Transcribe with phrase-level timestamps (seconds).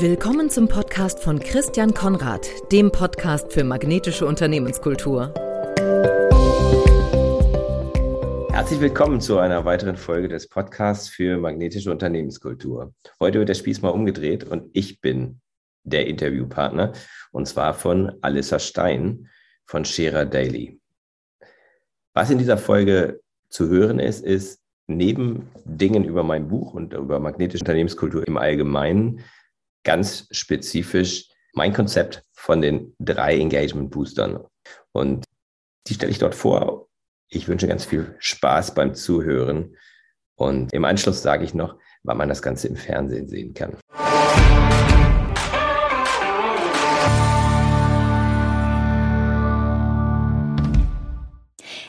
[0.00, 5.34] Willkommen zum Podcast von Christian Konrad, dem Podcast für magnetische Unternehmenskultur.
[8.52, 12.94] Herzlich willkommen zu einer weiteren Folge des Podcasts für magnetische Unternehmenskultur.
[13.18, 15.40] Heute wird der Spieß mal umgedreht und ich bin
[15.82, 16.92] der Interviewpartner
[17.32, 19.28] und zwar von Alissa Stein
[19.66, 20.80] von Scherer Daily.
[22.14, 27.18] Was in dieser Folge zu hören ist, ist neben Dingen über mein Buch und über
[27.18, 29.24] magnetische Unternehmenskultur im Allgemeinen
[29.88, 34.44] ganz spezifisch mein Konzept von den drei Engagement Boostern.
[34.92, 35.24] Und
[35.86, 36.90] die stelle ich dort vor.
[37.30, 39.78] Ich wünsche ganz viel Spaß beim Zuhören.
[40.34, 43.78] Und im Anschluss sage ich noch, wann man das Ganze im Fernsehen sehen kann.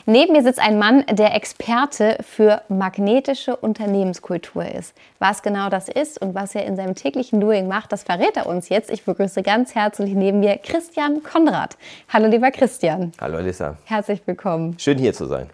[0.06, 4.94] Neben mir sitzt ein Mann, der Experte für magnetische Unternehmenskultur ist.
[5.18, 8.46] Was genau das ist und was er in seinem täglichen Doing macht, das verrät er
[8.46, 8.90] uns jetzt.
[8.90, 11.76] Ich begrüße ganz herzlich neben mir Christian Konrad.
[12.08, 13.12] Hallo lieber Christian.
[13.20, 13.76] Hallo Alissa.
[13.84, 14.78] Herzlich willkommen.
[14.78, 15.50] Schön hier zu sein.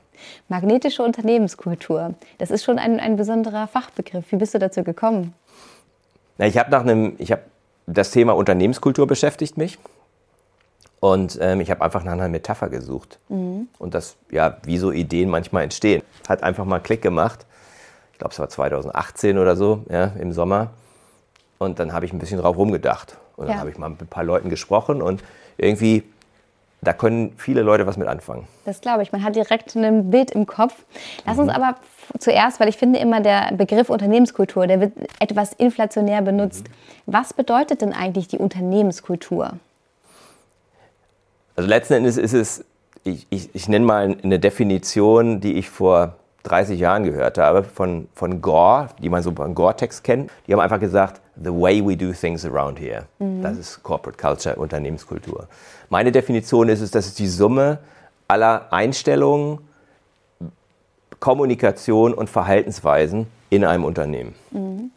[0.48, 4.30] Magnetische Unternehmenskultur, das ist schon ein, ein besonderer Fachbegriff.
[4.30, 5.34] Wie bist du dazu gekommen?
[6.38, 7.42] Na, ich habe nach einem, ich habe
[7.86, 9.78] das Thema Unternehmenskultur beschäftigt mich
[11.00, 13.18] und ähm, ich habe einfach nach einer Metapher gesucht.
[13.28, 13.68] Mhm.
[13.78, 16.02] Und das, ja, wie so Ideen manchmal entstehen.
[16.28, 17.46] Hat einfach mal Klick gemacht.
[18.12, 20.70] Ich glaube, es war 2018 oder so, ja, im Sommer.
[21.58, 23.18] Und dann habe ich ein bisschen drauf rumgedacht.
[23.36, 23.60] Und dann ja.
[23.60, 25.22] habe ich mal mit ein paar Leuten gesprochen und
[25.58, 26.02] irgendwie,
[26.80, 28.48] da können viele Leute was mit anfangen.
[28.64, 29.12] Das glaube ich.
[29.12, 30.74] Man hat direkt ein Bild im Kopf.
[31.26, 31.44] Lass mhm.
[31.44, 31.76] uns aber
[32.18, 36.64] zuerst, weil ich finde immer der Begriff Unternehmenskultur, der wird etwas inflationär benutzt.
[36.68, 37.12] Mhm.
[37.12, 39.52] Was bedeutet denn eigentlich die Unternehmenskultur?
[41.56, 42.64] Also letzten Endes ist es,
[43.02, 48.08] ich, ich, ich nenne mal eine Definition, die ich vor 30 Jahren gehört habe, von,
[48.14, 50.30] von Gore, die man so beim Gore-Text kennt.
[50.46, 53.06] Die haben einfach gesagt, the way we do things around here.
[53.18, 53.42] Mhm.
[53.42, 55.48] Das ist Corporate Culture, Unternehmenskultur.
[55.88, 57.78] Meine Definition ist es, das ist die Summe
[58.28, 59.60] aller Einstellungen,
[61.18, 64.34] Kommunikation und Verhaltensweisen in einem Unternehmen.
[64.50, 64.90] Mhm.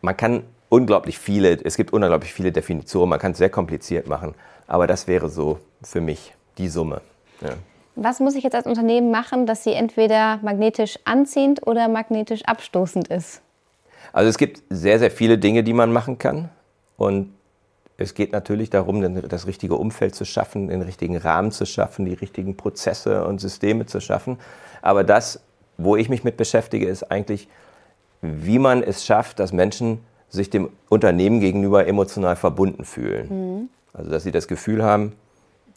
[0.00, 4.34] Man kann unglaublich viele, es gibt unglaublich viele Definitionen, man kann es sehr kompliziert machen.
[4.66, 7.02] Aber das wäre so für mich die Summe.
[7.42, 7.50] Ja.
[7.94, 13.08] Was muss ich jetzt als Unternehmen machen, dass sie entweder magnetisch anziehend oder magnetisch abstoßend
[13.08, 13.42] ist?
[14.14, 16.48] Also es gibt sehr, sehr viele Dinge, die man machen kann.
[16.96, 17.34] Und
[17.98, 22.14] es geht natürlich darum, das richtige Umfeld zu schaffen, den richtigen Rahmen zu schaffen, die
[22.14, 24.38] richtigen Prozesse und Systeme zu schaffen.
[24.80, 25.42] Aber das,
[25.76, 27.46] wo ich mich mit beschäftige, ist eigentlich,
[28.22, 30.00] wie man es schafft, dass Menschen
[30.32, 33.28] sich dem Unternehmen gegenüber emotional verbunden fühlen.
[33.28, 33.68] Mhm.
[33.92, 35.12] Also dass sie das Gefühl haben,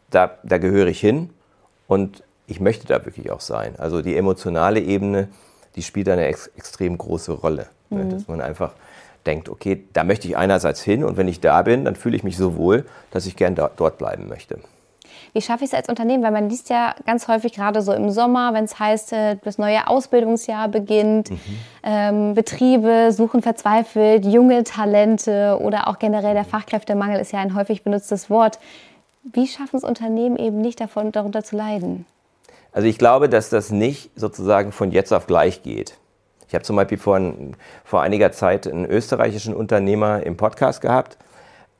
[0.09, 1.29] da, da gehöre ich hin
[1.87, 3.75] und ich möchte da wirklich auch sein.
[3.77, 5.27] Also die emotionale Ebene,
[5.75, 7.67] die spielt eine ex extrem große Rolle.
[7.89, 8.05] Ne?
[8.05, 8.09] Mhm.
[8.11, 8.73] Dass man einfach
[9.25, 12.23] denkt, okay, da möchte ich einerseits hin und wenn ich da bin, dann fühle ich
[12.23, 14.59] mich so wohl, dass ich gern dort bleiben möchte.
[15.33, 16.23] Wie schaffe ich es als Unternehmen?
[16.23, 19.57] Weil man liest ja ganz häufig gerade so im Sommer, wenn es heißt, äh, das
[19.57, 21.39] neue Ausbildungsjahr beginnt, mhm.
[21.83, 27.83] ähm, Betriebe suchen verzweifelt junge Talente oder auch generell der Fachkräftemangel ist ja ein häufig
[27.83, 28.59] benutztes Wort.
[29.23, 32.05] Wie schaffen es Unternehmen eben nicht davon, darunter zu leiden?
[32.71, 35.97] Also ich glaube, dass das nicht sozusagen von jetzt auf gleich geht.
[36.47, 37.19] Ich habe zum Beispiel vor,
[37.83, 41.17] vor einiger Zeit einen österreichischen Unternehmer im Podcast gehabt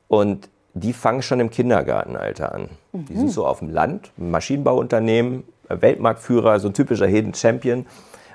[0.08, 0.48] und
[0.80, 2.68] die fangen schon im Kindergartenalter an.
[2.92, 3.06] Mhm.
[3.06, 7.86] Die sind so auf dem Land, Maschinenbauunternehmen, Weltmarktführer, so ein typischer Hidden Champion.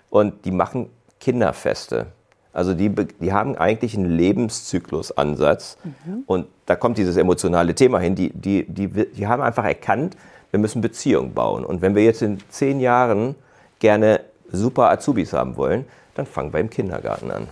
[0.09, 2.07] Und die machen Kinderfeste.
[2.51, 5.77] Also die, die haben eigentlich einen Lebenszyklusansatz.
[5.83, 6.23] Mhm.
[6.25, 8.15] Und da kommt dieses emotionale Thema hin.
[8.15, 10.17] Die, die, die, die haben einfach erkannt,
[10.49, 11.63] wir müssen Beziehungen bauen.
[11.63, 13.35] Und wenn wir jetzt in zehn Jahren
[13.79, 14.21] gerne
[14.51, 15.85] super Azubis haben wollen,
[16.15, 17.47] dann fangen wir im Kindergarten an.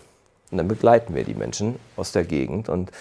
[0.51, 2.69] Und dann begleiten wir die Menschen aus der Gegend.
[2.69, 2.91] Und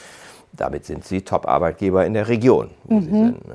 [0.53, 3.03] damit sind sie Top-Arbeitgeber in der Region, wo mhm.
[3.03, 3.49] sie sind.
[3.49, 3.55] Ne?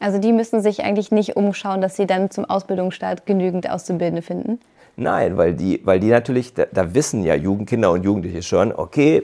[0.00, 4.58] Also die müssen sich eigentlich nicht umschauen, dass sie dann zum Ausbildungsstart genügend Auszubildende finden?
[4.96, 9.22] Nein, weil die, weil die natürlich, da, da wissen ja Jugendkinder und Jugendliche schon, okay,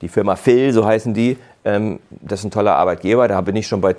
[0.00, 3.68] die Firma Phil, so heißen die, ähm, das ist ein toller Arbeitgeber, da bin ich
[3.68, 3.94] schon bei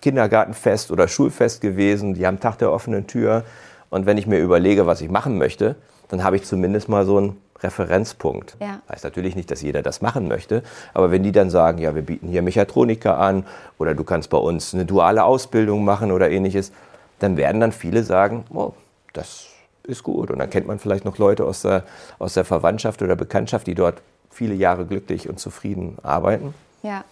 [0.00, 3.44] Kindergartenfest oder Schulfest gewesen, die haben Tag der offenen Tür.
[3.90, 5.76] Und wenn ich mir überlege, was ich machen möchte,
[6.08, 8.56] dann habe ich zumindest mal so ein Referenzpunkt.
[8.60, 8.80] Ja.
[8.88, 10.62] Heißt natürlich nicht, dass jeder das machen möchte,
[10.94, 13.44] aber wenn die dann sagen, ja, wir bieten hier Mechatroniker an
[13.78, 16.72] oder du kannst bei uns eine duale Ausbildung machen oder ähnliches,
[17.18, 18.72] dann werden dann viele sagen, oh,
[19.12, 19.46] das
[19.82, 20.30] ist gut.
[20.30, 21.84] Und dann kennt man vielleicht noch Leute aus der,
[22.18, 26.54] aus der Verwandtschaft oder Bekanntschaft, die dort viele Jahre glücklich und zufrieden arbeiten.
[26.82, 27.04] Ja.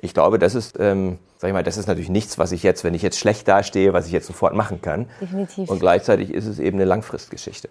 [0.00, 2.84] Ich glaube, das ist, ähm, sag ich mal, das ist natürlich nichts, was ich jetzt,
[2.84, 5.06] wenn ich jetzt schlecht dastehe, was ich jetzt sofort machen kann.
[5.20, 5.68] Definitiv.
[5.68, 7.68] Und gleichzeitig ist es eben eine Langfristgeschichte.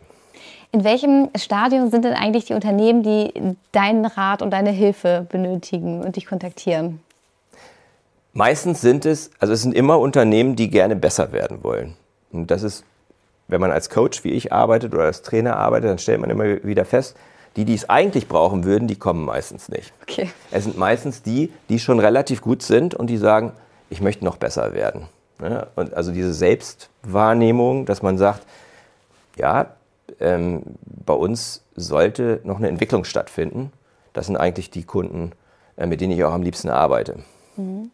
[0.72, 6.04] In welchem Stadium sind denn eigentlich die Unternehmen, die deinen Rat und deine Hilfe benötigen
[6.04, 7.02] und dich kontaktieren?
[8.34, 11.96] Meistens sind es, also es sind immer Unternehmen, die gerne besser werden wollen.
[12.32, 12.84] Und das ist,
[13.48, 16.64] wenn man als Coach wie ich arbeitet oder als Trainer arbeitet, dann stellt man immer
[16.64, 17.16] wieder fest,
[17.56, 19.92] die, die es eigentlich brauchen würden, die kommen meistens nicht.
[20.04, 20.30] Okay.
[20.52, 23.54] Es sind meistens die, die schon relativ gut sind und die sagen,
[23.90, 25.08] ich möchte noch besser werden.
[25.76, 28.42] Und also diese Selbstwahrnehmung, dass man sagt,
[29.38, 29.77] ja,
[30.20, 30.64] ähm,
[31.06, 33.72] bei uns sollte noch eine Entwicklung stattfinden.
[34.14, 35.32] Das sind eigentlich die Kunden,
[35.76, 37.20] äh, mit denen ich auch am liebsten arbeite.
[37.56, 37.92] Mhm.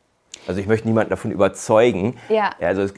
[0.47, 2.17] Also ich möchte niemanden davon überzeugen.
[2.29, 2.51] Ja.
[2.59, 2.93] Also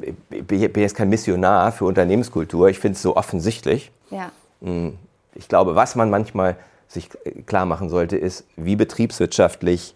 [0.00, 0.14] ich
[0.46, 2.68] bin jetzt kein Missionar für Unternehmenskultur.
[2.68, 3.90] Ich finde es so offensichtlich.
[4.10, 4.32] Ja.
[4.62, 4.98] Hm,
[5.34, 6.56] ich glaube, was man manchmal
[6.88, 7.10] sich
[7.46, 9.94] klar machen sollte, ist, wie betriebswirtschaftlich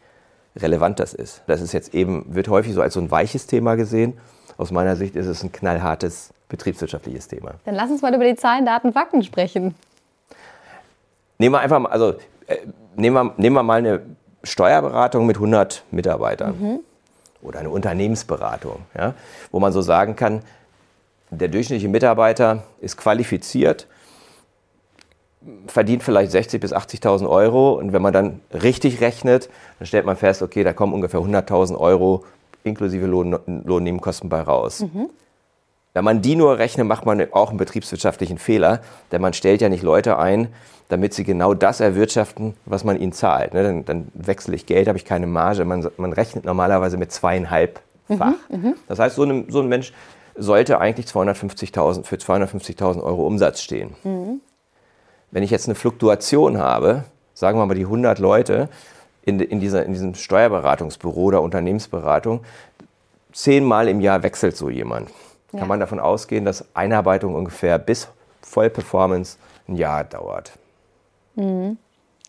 [0.56, 1.42] relevant das ist.
[1.46, 4.18] Das ist jetzt eben, wird häufig so als so ein weiches Thema gesehen.
[4.56, 7.54] Aus meiner Sicht ist es ein knallhartes betriebswirtschaftliches Thema.
[7.64, 9.74] Dann lass uns mal über die Zahlen, Daten, Fakten sprechen.
[11.38, 12.14] Nehmen wir einfach mal, also
[12.46, 12.58] äh,
[12.96, 14.02] nehmen, wir, nehmen wir mal eine
[14.42, 16.80] Steuerberatung mit 100 Mitarbeitern mhm.
[17.42, 19.14] oder eine Unternehmensberatung, ja,
[19.50, 20.42] wo man so sagen kann,
[21.30, 23.88] der durchschnittliche Mitarbeiter ist qualifiziert,
[25.66, 30.16] verdient vielleicht 60.000 bis 80.000 Euro und wenn man dann richtig rechnet, dann stellt man
[30.16, 32.24] fest, okay, da kommen ungefähr 100.000 Euro
[32.62, 34.80] inklusive Lohn, Lohnnebenkosten bei raus.
[34.80, 35.10] Mhm.
[35.94, 38.80] Wenn man die nur rechnet, macht man auch einen betriebswirtschaftlichen Fehler,
[39.12, 40.48] denn man stellt ja nicht Leute ein,
[40.88, 43.54] damit sie genau das erwirtschaften, was man ihnen zahlt.
[43.54, 43.62] Ne?
[43.62, 45.64] Dann, dann wechsle ich Geld, habe ich keine Marge.
[45.64, 48.34] Man, man rechnet normalerweise mit zweieinhalbfach.
[48.48, 48.74] Mhm, mhm.
[48.88, 49.92] das heißt, so, eine, so, ein Mensch
[50.36, 53.94] sollte eigentlich 250.000 für 250.000 Euro Umsatz stehen.
[54.02, 54.40] Mhm.
[55.30, 57.04] Wenn ich jetzt eine Fluktuation habe,
[57.34, 58.68] sagen wir mal die 100 Leute
[59.22, 62.40] in, in, dieser, in diesem Steuerberatungsbüro oder Unternehmensberatung,
[63.32, 65.08] zehnmal im Jahr wechselt so jemand.
[65.54, 65.60] Ja.
[65.60, 68.08] Kann man davon ausgehen, dass Einarbeitung ungefähr bis
[68.42, 70.52] Vollperformance ein Jahr dauert.
[71.36, 71.78] Mhm.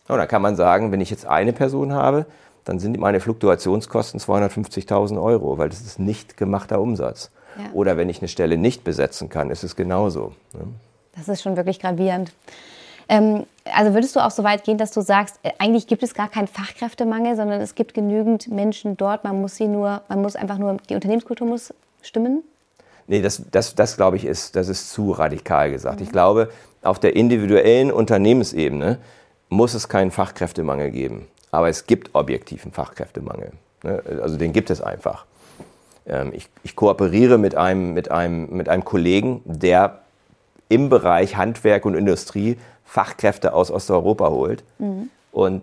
[0.08, 2.26] Und dann kann man sagen, wenn ich jetzt eine Person habe,
[2.64, 7.30] dann sind meine Fluktuationskosten 250.000 Euro, weil das ist nicht gemachter Umsatz.
[7.58, 7.64] Ja.
[7.72, 10.32] Oder wenn ich eine Stelle nicht besetzen kann, ist es genauso.
[10.52, 10.66] Ne?
[11.16, 12.32] Das ist schon wirklich gravierend.
[13.08, 16.14] Ähm, also würdest du auch so weit gehen, dass du sagst, äh, eigentlich gibt es
[16.14, 20.36] gar keinen Fachkräftemangel, sondern es gibt genügend Menschen dort, man muss sie nur, man muss
[20.36, 21.72] einfach nur, die Unternehmenskultur muss
[22.02, 22.42] stimmen?
[23.08, 26.00] Nee, das, das, das glaube ich, ist, das ist zu radikal gesagt.
[26.00, 26.06] Mhm.
[26.06, 26.50] Ich glaube,
[26.82, 28.98] auf der individuellen Unternehmensebene
[29.48, 31.26] muss es keinen Fachkräftemangel geben.
[31.50, 33.52] Aber es gibt objektiven Fachkräftemangel.
[33.82, 34.02] Ne?
[34.20, 35.24] Also den gibt es einfach.
[36.06, 40.00] Ähm, ich, ich kooperiere mit einem, mit, einem, mit einem Kollegen, der
[40.68, 44.64] im Bereich Handwerk und Industrie Fachkräfte aus Osteuropa holt.
[44.78, 45.10] Mhm.
[45.32, 45.62] Und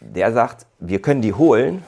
[0.00, 1.84] der sagt, wir können die holen,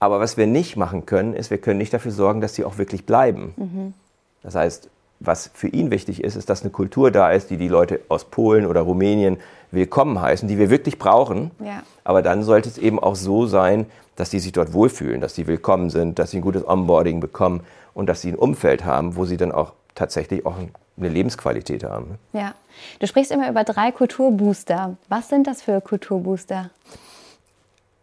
[0.00, 2.78] aber was wir nicht machen können, ist, wir können nicht dafür sorgen, dass sie auch
[2.78, 3.54] wirklich bleiben.
[3.56, 3.94] Mhm.
[4.42, 4.88] Das heißt,
[5.20, 8.24] was für ihn wichtig ist, ist, dass eine Kultur da ist, die die Leute aus
[8.24, 9.36] Polen oder Rumänien
[9.70, 11.50] willkommen heißen, die wir wirklich brauchen.
[11.62, 11.82] Ja.
[12.02, 13.84] Aber dann sollte es eben auch so sein,
[14.16, 17.60] dass die sich dort wohlfühlen, dass sie willkommen sind, dass sie ein gutes Onboarding bekommen
[17.92, 20.54] und dass sie ein Umfeld haben, wo sie dann auch tatsächlich auch
[20.96, 22.18] eine Lebensqualität haben.
[22.32, 22.54] Ja,
[22.98, 24.96] du sprichst immer über drei Kulturbooster.
[25.10, 26.70] Was sind das für Kulturbooster?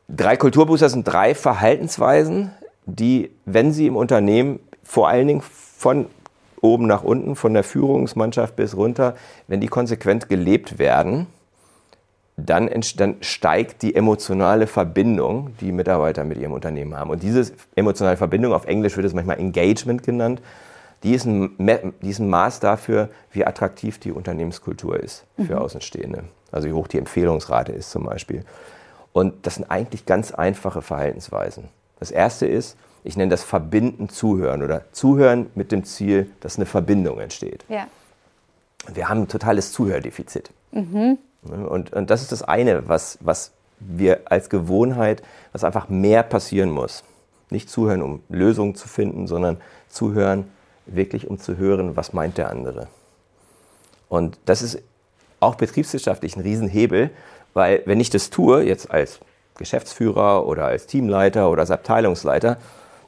[0.10, 2.52] Drei Kulturbooster sind drei Verhaltensweisen,
[2.86, 6.06] die, wenn sie im Unternehmen vor allen Dingen von
[6.62, 9.16] oben nach unten, von der Führungsmannschaft bis runter,
[9.48, 11.28] wenn die konsequent gelebt werden,
[12.38, 17.10] dann, dann, steigt die emotionale Verbindung, die Mitarbeiter mit ihrem Unternehmen haben.
[17.10, 20.42] Und diese emotionale Verbindung, auf Englisch wird es manchmal Engagement genannt,
[21.04, 21.52] die ist ein,
[22.02, 25.62] die ist ein Maß dafür, wie attraktiv die Unternehmenskultur ist für mhm.
[25.62, 26.24] Außenstehende.
[26.52, 28.46] Also wie hoch die Empfehlungsrate ist zum Beispiel.
[29.18, 31.70] Und das sind eigentlich ganz einfache Verhaltensweisen.
[32.00, 36.68] Das erste ist, ich nenne das Verbinden Zuhören oder Zuhören mit dem Ziel, dass eine
[36.68, 37.66] Verbindung entsteht.
[37.68, 37.88] Ja.
[38.94, 40.52] Wir haben ein totales Zuhördefizit.
[40.72, 41.18] Mhm.
[41.42, 46.70] Und, und das ist das eine, was, was wir als Gewohnheit, was einfach mehr passieren
[46.70, 47.04] muss.
[47.50, 49.58] Nicht zuhören, um Lösungen zu finden, sondern
[49.90, 50.48] zuhören,
[50.86, 52.88] wirklich um zu hören, was meint der andere.
[54.10, 54.80] Und das ist
[55.40, 57.10] auch betriebswirtschaftlich ein Riesenhebel,
[57.58, 59.20] weil wenn ich das tue, jetzt als
[59.58, 62.58] Geschäftsführer oder als Teamleiter oder als Abteilungsleiter,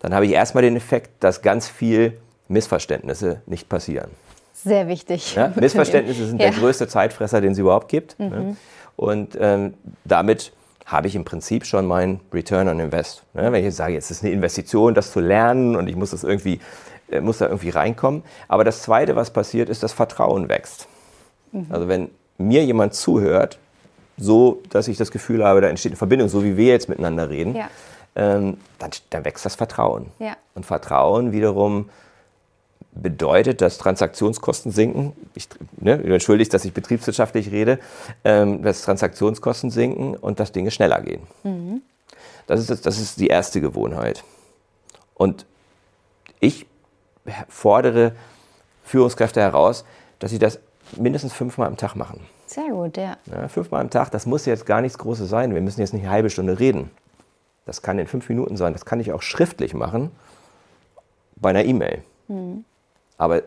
[0.01, 4.09] dann habe ich erstmal den Effekt, dass ganz viel Missverständnisse nicht passieren.
[4.53, 5.35] Sehr wichtig.
[5.35, 6.49] Ja, Missverständnisse sind ja.
[6.49, 8.19] der größte Zeitfresser, den es überhaupt gibt.
[8.19, 8.29] Ne?
[8.29, 8.57] Mhm.
[8.97, 10.51] Und ähm, damit
[10.85, 13.23] habe ich im Prinzip schon meinen Return on Invest.
[13.33, 13.43] Ne?
[13.43, 16.23] Wenn ich jetzt sage, jetzt ist eine Investition, das zu lernen und ich muss das
[16.23, 16.59] irgendwie
[17.11, 18.23] äh, muss da irgendwie reinkommen.
[18.47, 20.87] Aber das Zweite, was passiert, ist, dass Vertrauen wächst.
[21.51, 21.67] Mhm.
[21.69, 23.59] Also wenn mir jemand zuhört,
[24.19, 27.29] so dass ich das Gefühl habe, da entsteht eine Verbindung, so wie wir jetzt miteinander
[27.29, 27.69] reden, ja.
[28.15, 30.07] ähm, dann, dann, wächst das Vertrauen.
[30.19, 30.35] Ja.
[30.55, 31.89] Und Vertrauen wiederum
[32.91, 35.13] bedeutet, dass Transaktionskosten sinken.
[35.35, 35.47] Ich,
[35.77, 37.79] ne, entschuldigt, dass ich betriebswirtschaftlich rede,
[38.23, 41.21] ähm, dass Transaktionskosten sinken und dass Dinge schneller gehen.
[41.43, 41.81] Mhm.
[42.47, 44.23] Das, ist, das ist die erste Gewohnheit.
[45.13, 45.45] Und
[46.39, 46.65] ich
[47.47, 48.13] fordere
[48.83, 49.85] Führungskräfte heraus,
[50.17, 50.59] dass sie das
[50.97, 52.21] mindestens fünfmal am Tag machen.
[52.49, 53.17] Sehr gut, ja.
[53.27, 53.47] ja.
[53.47, 55.53] Fünfmal am Tag, das muss jetzt gar nichts Großes sein.
[55.53, 56.89] Wir müssen jetzt nicht eine halbe Stunde reden.
[57.65, 58.73] Das kann in fünf Minuten sein.
[58.73, 60.09] Das kann ich auch schriftlich machen
[61.35, 62.01] bei einer E-Mail.
[62.27, 62.65] Mhm.
[63.19, 63.43] Aber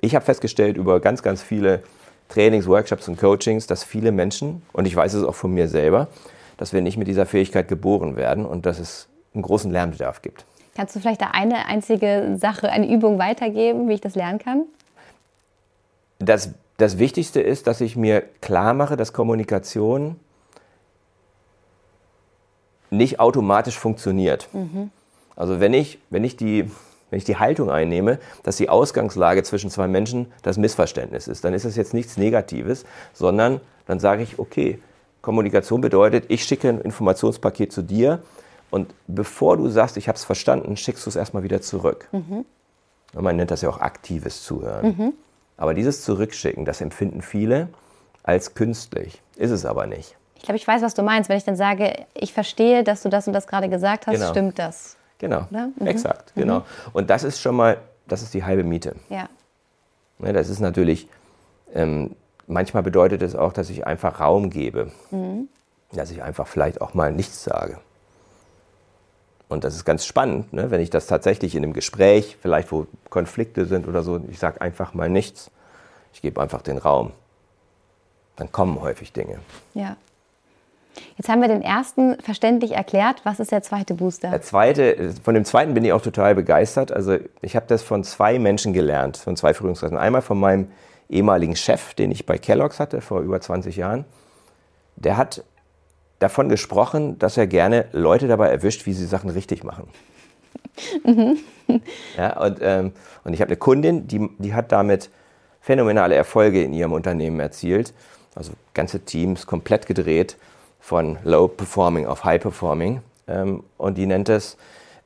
[0.00, 1.82] ich habe festgestellt über ganz, ganz viele
[2.28, 6.06] Trainings, Workshops und Coachings, dass viele Menschen, und ich weiß es auch von mir selber,
[6.58, 10.44] dass wir nicht mit dieser Fähigkeit geboren werden und dass es einen großen Lernbedarf gibt.
[10.76, 14.62] Kannst du vielleicht da eine einzige Sache, eine Übung weitergeben, wie ich das lernen kann?
[16.20, 16.50] Das,
[16.80, 20.16] das Wichtigste ist, dass ich mir klar mache, dass Kommunikation
[22.90, 24.48] nicht automatisch funktioniert.
[24.52, 24.90] Mhm.
[25.36, 26.70] Also wenn ich, wenn ich die
[27.10, 31.54] wenn ich die Haltung einnehme, dass die Ausgangslage zwischen zwei Menschen das Missverständnis ist, dann
[31.54, 34.78] ist das jetzt nichts Negatives, sondern dann sage ich, okay,
[35.20, 38.22] Kommunikation bedeutet, ich schicke ein Informationspaket zu dir
[38.70, 42.08] und bevor du sagst, ich habe es verstanden, schickst du es erstmal wieder zurück.
[42.12, 42.44] Mhm.
[43.12, 44.86] Man nennt das ja auch aktives Zuhören.
[44.96, 45.12] Mhm.
[45.60, 47.68] Aber dieses Zurückschicken, das empfinden viele
[48.22, 49.20] als künstlich.
[49.36, 50.16] Ist es aber nicht.
[50.36, 51.28] Ich glaube, ich weiß, was du meinst.
[51.28, 54.30] Wenn ich dann sage, ich verstehe, dass du das und das gerade gesagt hast, genau.
[54.30, 54.96] stimmt das.
[55.18, 55.86] Genau, mhm.
[55.86, 56.60] exakt, genau.
[56.60, 56.64] Mhm.
[56.94, 57.76] Und das ist schon mal,
[58.08, 58.96] das ist die halbe Miete.
[59.10, 59.28] Ja.
[60.20, 61.08] ja das ist natürlich,
[61.74, 64.90] ähm, manchmal bedeutet es auch, dass ich einfach Raum gebe.
[65.10, 65.48] Mhm.
[65.92, 67.78] Dass ich einfach vielleicht auch mal nichts sage.
[69.50, 70.70] Und das ist ganz spannend, ne?
[70.70, 74.60] wenn ich das tatsächlich in einem Gespräch, vielleicht wo Konflikte sind oder so, ich sage
[74.60, 75.50] einfach mal nichts.
[76.14, 77.10] Ich gebe einfach den Raum.
[78.36, 79.40] Dann kommen häufig Dinge.
[79.74, 79.96] Ja.
[81.16, 83.22] Jetzt haben wir den ersten verständlich erklärt.
[83.24, 84.30] Was ist der zweite Booster?
[84.30, 86.92] Der zweite, von dem zweiten bin ich auch total begeistert.
[86.92, 89.98] Also ich habe das von zwei Menschen gelernt, von zwei Führungskräften.
[89.98, 90.68] Einmal von meinem
[91.08, 94.04] ehemaligen Chef, den ich bei Kellogg's hatte vor über 20 Jahren.
[94.94, 95.42] Der hat
[96.20, 99.88] davon gesprochen, dass er gerne Leute dabei erwischt, wie sie Sachen richtig machen.
[101.04, 101.38] Mhm.
[102.16, 102.92] Ja, und, ähm,
[103.24, 105.10] und ich habe eine Kundin, die, die hat damit
[105.60, 107.92] phänomenale Erfolge in ihrem Unternehmen erzielt.
[108.34, 110.36] Also ganze Teams komplett gedreht
[110.80, 114.56] von Low Performing auf High Performing ähm, und die nennt es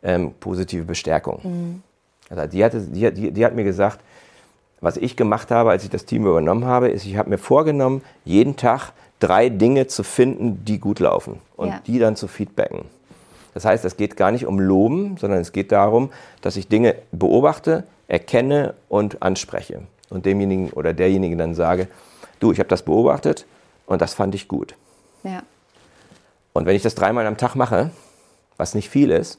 [0.03, 1.41] ähm, positive Bestärkung.
[1.43, 1.83] Mhm.
[2.31, 4.01] Also die, hatte, die, die, die hat mir gesagt,
[4.81, 8.03] was ich gemacht habe, als ich das Team übernommen habe, ist, ich habe mir vorgenommen,
[8.25, 8.93] jeden Tag
[9.25, 11.81] drei Dinge zu finden, die gut laufen und ja.
[11.87, 12.83] die dann zu feedbacken.
[13.55, 16.11] Das heißt, es geht gar nicht um Loben, sondern es geht darum,
[16.43, 19.83] dass ich Dinge beobachte, erkenne und anspreche.
[20.11, 21.89] Und demjenigen oder derjenigen dann sage,
[22.39, 23.47] du, ich habe das beobachtet
[23.87, 24.75] und das fand ich gut.
[25.23, 25.43] Ja.
[26.53, 27.91] Und wenn ich das dreimal am Tag mache,
[28.59, 29.39] was nicht viel ist,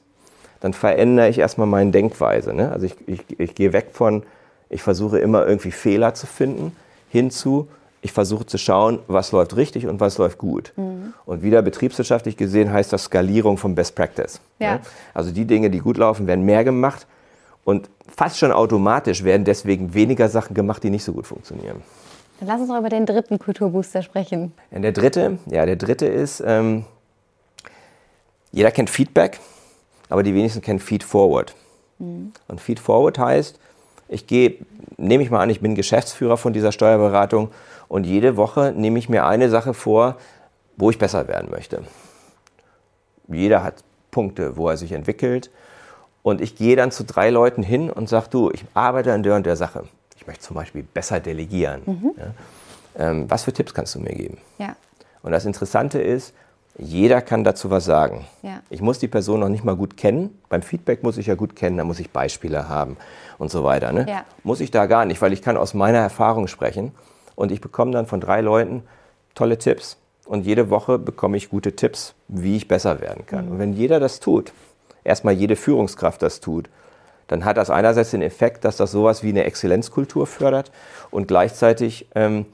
[0.62, 2.54] dann verändere ich erstmal meine Denkweise.
[2.54, 2.72] Ne?
[2.72, 4.24] Also ich, ich, ich gehe weg von,
[4.70, 6.76] ich versuche immer irgendwie Fehler zu finden,
[7.10, 7.68] hinzu,
[8.06, 10.74] ich versuche zu schauen, was läuft richtig und was läuft gut.
[10.76, 11.16] Mhm.
[11.26, 14.40] Und wieder betriebswirtschaftlich gesehen heißt das Skalierung von Best Practice.
[14.60, 14.76] Ja.
[14.76, 14.82] Ne?
[15.16, 17.08] Also die Dinge, die gut laufen, werden mehr gemacht
[17.64, 21.82] und fast schon automatisch werden deswegen weniger Sachen gemacht, die nicht so gut funktionieren.
[22.40, 24.54] Dann lass uns doch über den dritten Kulturbooster sprechen.
[24.70, 26.86] Der dritte, ja, der dritte ist, ähm,
[28.52, 29.40] jeder kennt Feedback,
[30.10, 31.56] aber die wenigsten kennen Feed Forward.
[31.98, 32.34] Mhm.
[32.48, 33.60] Und Feed Forward heißt,
[34.08, 34.58] ich gehe,
[34.98, 37.52] nehme ich mal an, ich bin Geschäftsführer von dieser Steuerberatung
[37.88, 40.18] und jede Woche nehme ich mir eine Sache vor,
[40.78, 41.84] wo ich besser werden möchte.
[43.28, 45.50] Jeder hat Punkte, wo er sich entwickelt.
[46.24, 49.36] Und ich gehe dann zu drei Leuten hin und sage, du, ich arbeite an der
[49.36, 49.84] und der Sache.
[50.16, 51.82] Ich möchte zum Beispiel besser delegieren.
[51.86, 52.12] Mhm.
[52.18, 53.10] Ja?
[53.10, 54.38] Ähm, was für Tipps kannst du mir geben?
[54.58, 54.76] Ja.
[55.22, 56.34] Und das Interessante ist,
[56.78, 58.26] jeder kann dazu was sagen.
[58.42, 58.62] Ja.
[58.70, 60.38] Ich muss die Person noch nicht mal gut kennen.
[60.50, 62.98] Beim Feedback muss ich ja gut kennen, da muss ich Beispiele haben
[63.38, 63.92] und so weiter.
[63.94, 64.06] Ne?
[64.10, 64.26] Ja.
[64.44, 66.92] Muss ich da gar nicht, weil ich kann aus meiner Erfahrung sprechen.
[67.36, 68.84] Und ich bekomme dann von drei Leuten
[69.36, 69.98] tolle Tipps.
[70.26, 73.46] Und jede Woche bekomme ich gute Tipps, wie ich besser werden kann.
[73.46, 73.52] Mhm.
[73.52, 74.52] Und wenn jeder das tut,
[75.04, 76.70] erstmal jede Führungskraft das tut,
[77.28, 80.72] dann hat das einerseits den Effekt, dass das sowas wie eine Exzellenzkultur fördert
[81.10, 82.46] und gleichzeitig ähm,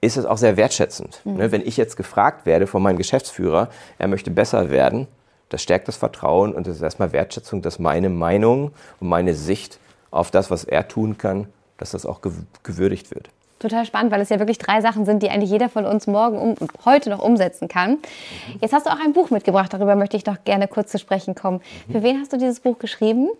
[0.00, 1.20] ist es auch sehr wertschätzend.
[1.24, 1.36] Mhm.
[1.36, 5.06] Ne, wenn ich jetzt gefragt werde von meinem Geschäftsführer, er möchte besser werden,
[5.48, 9.78] das stärkt das Vertrauen und es ist erstmal Wertschätzung, dass meine Meinung und meine Sicht
[10.10, 12.20] auf das, was er tun kann, dass das auch
[12.62, 13.28] gewürdigt wird.
[13.58, 16.38] Total spannend, weil es ja wirklich drei Sachen sind, die eigentlich jeder von uns morgen
[16.38, 17.92] um, heute noch umsetzen kann.
[17.92, 17.98] Mhm.
[18.60, 21.34] Jetzt hast du auch ein Buch mitgebracht, darüber möchte ich doch gerne kurz zu sprechen
[21.34, 21.60] kommen.
[21.88, 21.92] Mhm.
[21.92, 23.30] Für wen hast du dieses Buch geschrieben?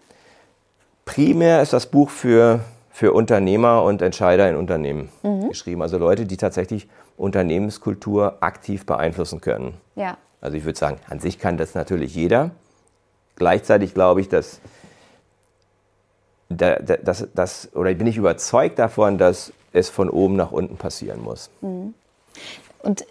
[1.05, 2.61] Primär ist das Buch für
[2.99, 5.51] für Unternehmer und Entscheider in Unternehmen mhm.
[5.51, 5.83] geschrieben.
[5.83, 9.75] Also Leute, die tatsächlich Unternehmenskultur aktiv beeinflussen können.
[9.95, 10.17] Ja.
[10.41, 12.51] Also ich würde sagen, an sich kann das natürlich jeder.
[13.37, 14.61] Gleichzeitig glaube ich, dass
[16.49, 20.77] da, da, das, das, oder bin ich überzeugt davon, dass es von oben nach unten
[20.77, 21.51] passieren muss.
[21.61, 21.95] Mhm.
[22.83, 23.07] Und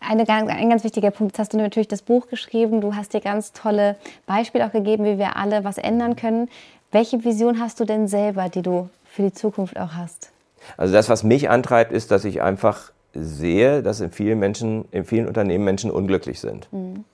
[0.00, 3.22] eine, ein ganz wichtiger Punkt, jetzt hast du natürlich das Buch geschrieben, du hast dir
[3.22, 3.96] ganz tolle
[4.26, 6.50] Beispiele auch gegeben, wie wir alle was ändern können.
[6.90, 10.30] Welche Vision hast du denn selber, die du für die Zukunft auch hast?
[10.76, 15.04] Also das, was mich antreibt, ist, dass ich einfach sehe, dass in vielen Menschen, in
[15.04, 16.72] vielen Unternehmen Menschen unglücklich sind.
[16.72, 17.04] Mhm.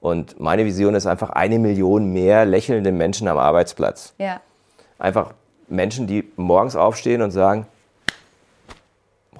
[0.00, 4.12] Und meine Vision ist einfach eine Million mehr lächelnde Menschen am Arbeitsplatz.
[4.18, 4.40] Ja.
[4.98, 5.32] Einfach
[5.68, 7.66] Menschen, die morgens aufstehen und sagen,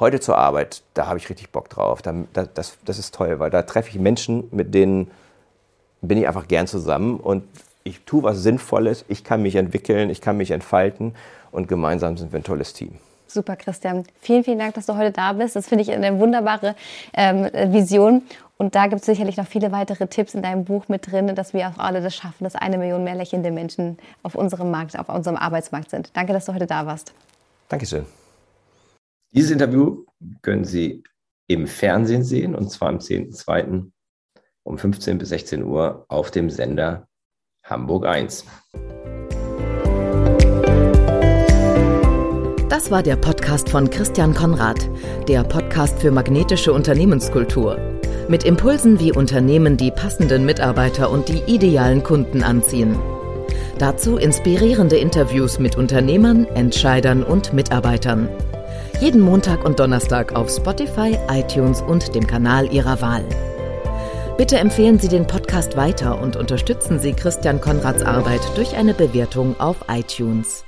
[0.00, 2.00] heute zur Arbeit, da habe ich richtig Bock drauf.
[2.00, 5.10] Da, das, das ist toll, weil da treffe ich Menschen, mit denen
[6.00, 7.44] bin ich einfach gern zusammen und
[7.86, 11.14] ich tue was Sinnvolles, ich kann mich entwickeln, ich kann mich entfalten
[11.52, 12.98] und gemeinsam sind wir ein tolles Team.
[13.28, 14.04] Super, Christian.
[14.20, 15.56] Vielen, vielen Dank, dass du heute da bist.
[15.56, 16.76] Das finde ich eine wunderbare
[17.12, 18.22] ähm, Vision.
[18.56, 21.52] Und da gibt es sicherlich noch viele weitere Tipps in deinem Buch mit drin, dass
[21.52, 25.08] wir auch alle das schaffen, dass eine Million mehr lächelnde Menschen auf unserem Markt, auf
[25.08, 26.10] unserem Arbeitsmarkt sind.
[26.16, 27.12] Danke, dass du heute da warst.
[27.68, 28.06] Dankeschön.
[29.32, 30.04] Dieses Interview
[30.40, 31.02] können Sie
[31.48, 33.90] im Fernsehen sehen, und zwar am 10.2.
[34.62, 37.06] um 15 bis 16 Uhr auf dem Sender
[37.68, 38.44] Hamburg 1.
[42.68, 44.88] Das war der Podcast von Christian Konrad,
[45.26, 47.76] der Podcast für magnetische Unternehmenskultur.
[48.28, 52.96] Mit Impulsen, wie Unternehmen die passenden Mitarbeiter und die idealen Kunden anziehen.
[53.78, 58.28] Dazu inspirierende Interviews mit Unternehmern, Entscheidern und Mitarbeitern.
[59.00, 63.24] Jeden Montag und Donnerstag auf Spotify, iTunes und dem Kanal Ihrer Wahl.
[64.36, 69.58] Bitte empfehlen Sie den Podcast weiter und unterstützen Sie Christian Konrads Arbeit durch eine Bewertung
[69.58, 70.65] auf iTunes.